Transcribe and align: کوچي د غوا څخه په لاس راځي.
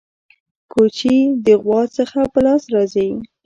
کوچي 0.71 1.15
د 1.45 1.47
غوا 1.63 1.81
څخه 1.97 2.19
په 2.33 2.39
لاس 2.45 2.63
راځي. 2.73 3.09